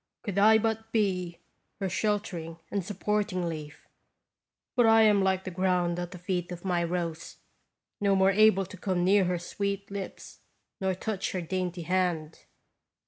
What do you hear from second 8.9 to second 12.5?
near her sweet lips, or touch her dainty hand